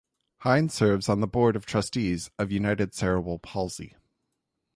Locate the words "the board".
1.19-1.55